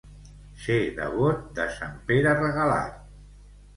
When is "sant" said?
1.75-1.93